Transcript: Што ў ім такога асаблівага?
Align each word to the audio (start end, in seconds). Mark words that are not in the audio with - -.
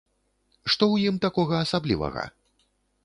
Што 0.71 0.83
ў 0.93 1.11
ім 1.11 1.19
такога 1.25 1.55
асаблівага? 1.67 2.23